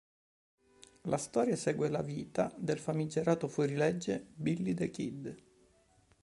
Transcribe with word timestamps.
La 1.03 1.17
storia 1.19 1.55
segue 1.55 1.87
la 1.87 2.01
vita 2.01 2.51
del 2.57 2.79
famigerato 2.79 3.47
fuorilegge 3.47 4.29
Billy 4.33 4.73
the 4.73 4.89
Kid. 4.89 5.43